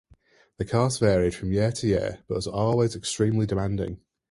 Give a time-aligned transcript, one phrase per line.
[0.57, 3.99] The course varied from year to year but was always extremely demanding.